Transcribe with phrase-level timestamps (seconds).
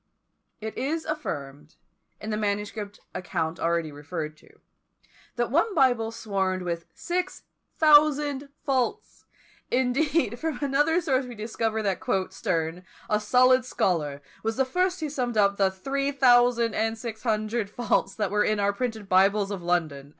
[0.61, 1.75] It is affirmed,
[2.19, 4.57] in the manuscript account already referred to,
[5.35, 7.43] that one Bible swarmed with six
[7.77, 9.25] thousand faults!
[9.69, 11.99] Indeed, from another source we discover that
[12.31, 17.21] "Sterne, a solid scholar, was the first who summed up the three thousand and six
[17.21, 20.09] hundred faults that were in our printed Bibles of London."